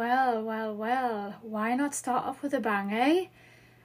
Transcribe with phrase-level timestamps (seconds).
[0.00, 3.26] Well, well, well, why not start off with a bang, eh?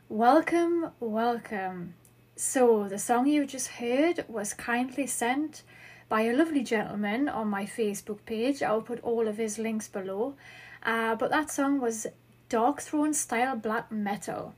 [0.08, 1.96] Welcome, welcome.
[2.38, 5.64] So, the song you just heard was kindly sent
[6.08, 8.64] by a lovely gentleman on my Facebook page.
[8.64, 10.36] I'll put all of his links below.
[10.84, 12.08] Uh, but that song was
[12.50, 14.56] Darkthrone style black metal.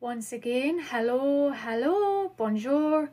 [0.00, 3.08] Once again, hello, hello, bonjour,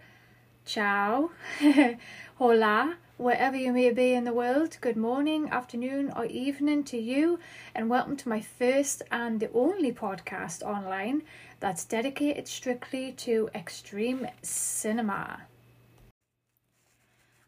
[0.65, 1.29] ciao,
[2.37, 4.77] hola, wherever you may be in the world.
[4.79, 7.37] Good morning, afternoon, or evening to you,
[7.75, 11.23] and welcome to my first and the only podcast online
[11.59, 15.41] that's dedicated strictly to extreme cinema.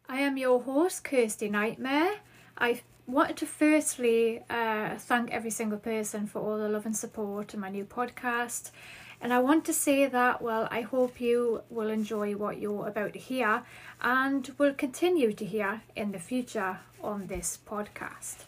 [0.06, 2.16] I am your host, Kirsty Nightmare.
[2.58, 7.48] I wanted to firstly uh, thank every single person for all the love and support
[7.48, 8.72] to my new podcast.
[9.22, 13.12] And I want to say that, well, I hope you will enjoy what you're about
[13.12, 13.62] to hear
[14.00, 18.38] and will continue to hear in the future on this podcast.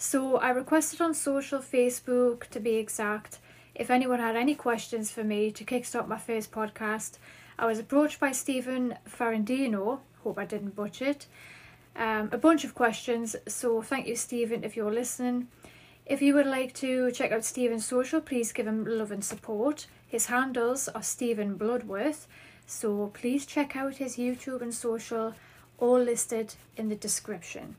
[0.00, 3.40] So, I requested on social, Facebook to be exact,
[3.74, 7.18] if anyone had any questions for me to kickstart my first podcast.
[7.58, 11.26] I was approached by Stephen Ferrandino, hope I didn't butcher it,
[11.96, 13.34] um, a bunch of questions.
[13.48, 15.48] So, thank you, Stephen, if you're listening.
[16.08, 19.86] If you would like to check out Stephen's social, please give him love and support.
[20.06, 22.26] His handles are Stephen Bloodworth,
[22.64, 25.34] so please check out his YouTube and social,
[25.76, 27.76] all listed in the description.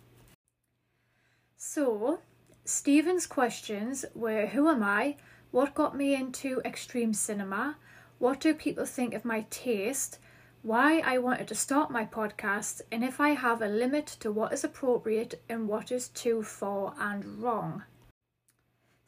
[1.58, 2.20] So,
[2.66, 5.16] Stephen's questions were Who am I?
[5.50, 7.78] What got me into extreme cinema?
[8.20, 10.20] What do people think of my taste?
[10.62, 14.54] Why I wanted to start my podcast, and if I have a limit to what
[14.54, 17.86] is appropriate and what is too far and wrong.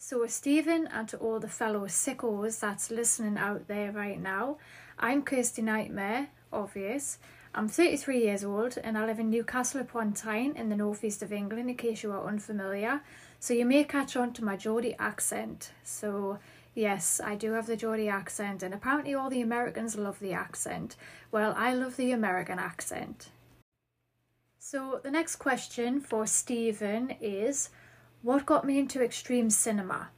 [0.03, 4.57] So, Stephen, and to all the fellow sickos that's listening out there right now,
[4.97, 7.19] I'm Kirsty Nightmare, obvious.
[7.53, 11.31] I'm 33 years old and I live in Newcastle upon Tyne in the northeast of
[11.31, 13.01] England, in case you are unfamiliar.
[13.39, 15.71] So, you may catch on to my Geordie accent.
[15.83, 16.39] So,
[16.73, 20.95] yes, I do have the Geordie accent, and apparently all the Americans love the accent.
[21.31, 23.29] Well, I love the American accent.
[24.57, 27.69] So, the next question for Stephen is
[28.21, 30.09] what got me into extreme cinema?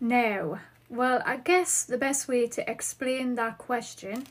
[0.00, 4.26] Now, well, I guess the best way to explain that question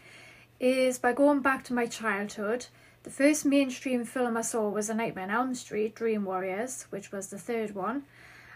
[0.60, 2.68] is by going back to my childhood.
[3.04, 7.12] The first mainstream film I saw was A Nightmare on Elm Street, Dream Warriors, which
[7.12, 8.04] was the third one.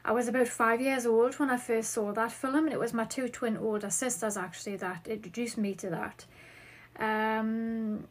[0.04, 2.94] I was about five years old when I first saw that film, and it was
[2.94, 6.26] my two twin older sisters actually that introduced me to that.
[7.00, 8.08] Um,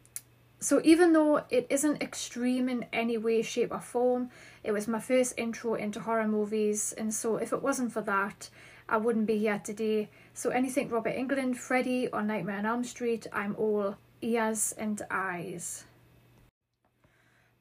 [0.60, 4.30] so even though it isn't extreme in any way, shape, or form,
[4.62, 8.50] it was my first intro into horror movies, and so if it wasn't for that,
[8.86, 10.10] I wouldn't be here today.
[10.34, 15.84] So anything Robert Englund, Freddy, or Nightmare on Elm Street, I'm all ears and eyes.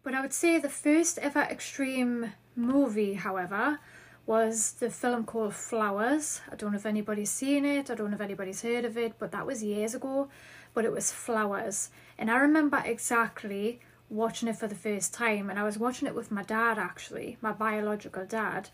[0.04, 3.80] But I would say the first ever extreme movie, however,
[4.30, 6.40] was the film called Flowers.
[6.52, 9.14] I don't know if anybody's seen it, I don't know if anybody's heard of it,
[9.18, 10.30] but that was years ago.
[10.76, 11.90] But it was Flowers.
[12.16, 16.14] And I remember exactly watching it for the first time, and I was watching it
[16.14, 18.70] with my dad actually, my biological dad.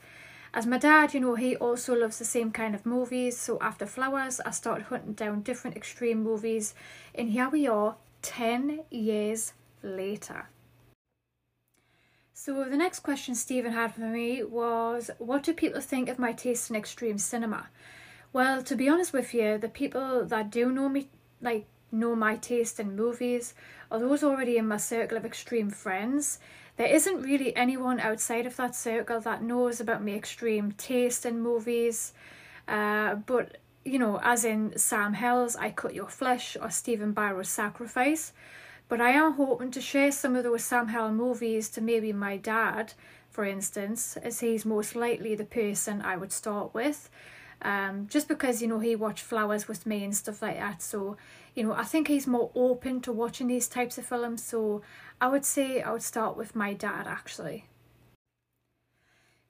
[0.53, 3.85] As my dad, you know, he also loves the same kind of movies, so after
[3.85, 6.75] Flowers, I started hunting down different extreme movies,
[7.13, 10.50] and here we are 10 years later.
[12.38, 16.34] So, the next question Stephen had for me was What do people think of my
[16.34, 17.70] taste in extreme cinema?
[18.34, 21.08] Well, to be honest with you, the people that do know me,
[21.42, 23.54] like know my taste in movies
[23.89, 26.39] are those already in my circle of extreme friends.
[26.75, 31.39] There isn't really anyone outside of that circle that knows about my extreme taste in
[31.39, 32.12] movies.
[32.68, 37.48] Uh, but, you know, as in Sam Hell's I Cut Your Flesh or Stephen Biro's
[37.48, 38.34] Sacrifice.
[38.88, 42.38] But I am hoping to share some of those Sam Hell movies to maybe my
[42.38, 42.94] dad,
[43.30, 47.10] for instance, as he's most likely the person I would start with.
[47.62, 50.82] Um, just because, you know, he watched Flowers with me and stuff like that.
[50.82, 51.18] So
[51.56, 54.44] you know, I think he's more open to watching these types of films.
[54.44, 54.82] So
[55.20, 57.65] I would say I would start with my dad actually.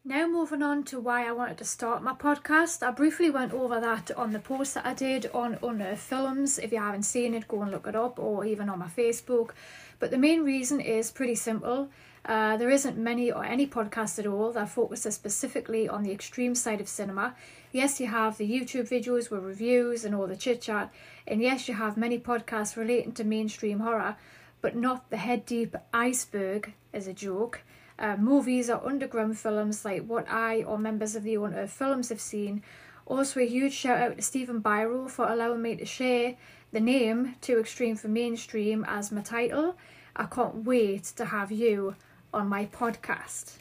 [0.07, 2.83] Now, moving on to why I wanted to start my podcast.
[2.83, 6.59] I briefly went over that on the post that I did on Unearthed Films.
[6.59, 9.53] If you haven't seen it, go and look it up, or even on my Facebook.
[9.97, 11.89] But the main reason is pretty simple.
[12.24, 16.53] Uh, there isn't many or any podcast at all that focuses specifically on the extreme
[16.53, 17.33] side of cinema.
[17.71, 20.93] Yes, you have the YouTube videos with reviews and all the chit chat,
[21.25, 24.17] and yes, you have many podcasts relating to mainstream horror,
[24.62, 27.63] but not the head deep iceberg as a joke.
[27.98, 32.20] Uh, movies or underground films like what I or members of the Unearthed Films have
[32.20, 32.62] seen.
[33.06, 36.36] Also, a huge shout out to Stephen Biro for allowing me to share
[36.72, 39.78] the name Too Extreme for Mainstream as my title.
[40.16, 41.96] I can't wait to have you
[42.34, 43.58] on my podcast.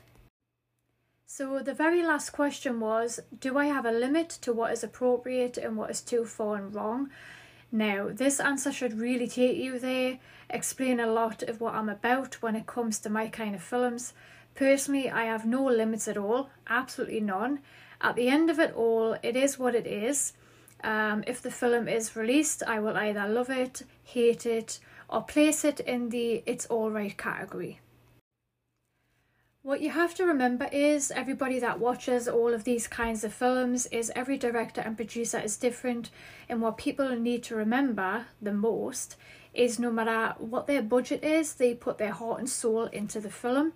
[1.26, 5.58] So, the very last question was Do I have a limit to what is appropriate
[5.58, 7.10] and what is too far and wrong?
[7.74, 12.40] Now, this answer should really take you there, explain a lot of what I'm about
[12.40, 14.12] when it comes to my kind of films.
[14.54, 17.58] Personally, I have no limits at all, absolutely none.
[18.00, 20.34] At the end of it all, it is what it is.
[20.84, 24.78] Um, if the film is released, I will either love it, hate it,
[25.08, 27.80] or place it in the it's alright category.
[29.64, 33.86] What you have to remember is everybody that watches all of these kinds of films
[33.86, 36.10] is every director and producer is different
[36.50, 39.16] and what people need to remember the most
[39.54, 43.30] is no matter what their budget is they put their heart and soul into the
[43.30, 43.72] film.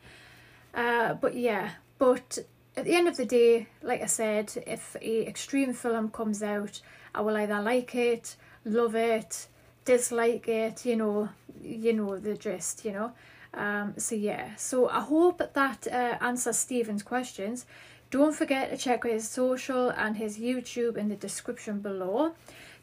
[0.75, 2.37] Uh, but yeah but
[2.76, 6.83] at the end of the day like I said if a extreme film comes out
[7.14, 9.47] I will either like it love it
[9.87, 11.30] dislike it you know
[11.62, 13.12] you know the gist you know
[13.55, 17.67] um, so yeah, so I hope that uh, answers Stephen's questions.
[18.11, 22.33] Don't forget to check out his social and his YouTube in the description below.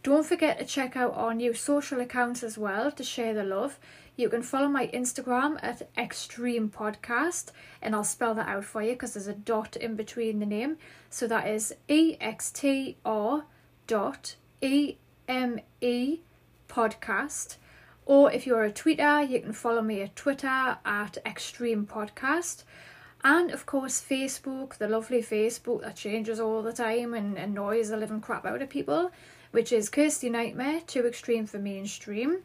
[0.04, 3.80] Don't forget to check out our new social accounts as well to share the love.
[4.16, 8.92] You can follow my Instagram at Extreme Podcast, and I'll spell that out for you
[8.92, 10.78] because there's a dot in between the name.
[11.10, 13.46] So that is E X T R
[13.88, 16.20] dot E M E
[16.70, 17.58] podcast.
[18.06, 22.64] Or if you're a tweeter, you can follow me at Twitter at Extreme Podcast.
[23.24, 27.98] And of course, Facebook, the lovely Facebook that changes all the time and annoys the
[27.98, 29.12] living crap out of people,
[29.50, 32.44] which is Kirsty Nightmare, too extreme for mainstream.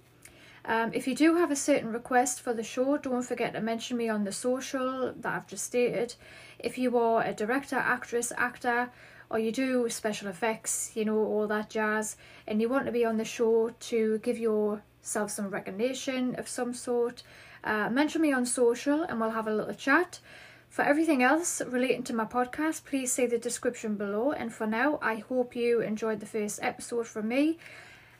[0.64, 3.98] Um, if you do have a certain request for the show, don't forget to mention
[3.98, 6.14] me on the social that I've just stated.
[6.58, 8.90] If you are a director, actress, actor,
[9.30, 13.04] or you do special effects, you know, all that jazz, and you want to be
[13.04, 17.22] on the show to give your self some recognition of some sort,
[17.64, 20.20] uh, mention me on social and we'll have a little chat.
[20.68, 24.30] For everything else relating to my podcast, please see the description below.
[24.30, 27.58] And for now, I hope you enjoyed the first episode from me.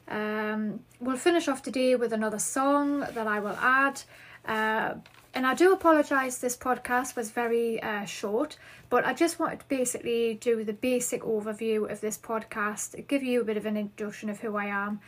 [0.08, 4.02] Um, we'll finish off today with another song that I will add.
[4.44, 4.94] Uh,
[5.32, 8.56] and I do apologise, this podcast was very uh, short,
[8.88, 13.42] but I just wanted to basically do the basic overview of this podcast, give you
[13.42, 15.00] a bit of an introduction of who I am,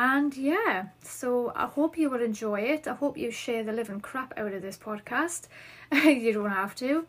[0.00, 2.86] and yeah, so I hope you will enjoy it.
[2.86, 5.48] I hope you share the living crap out of this podcast.
[5.92, 7.04] you don't have to.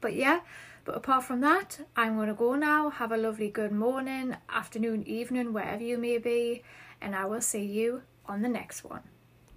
[0.00, 0.40] But yeah,
[0.86, 2.88] but apart from that, I'm going to go now.
[2.88, 6.62] Have a lovely good morning, afternoon, evening, wherever you may be.
[7.02, 9.02] And I will see you on the next one.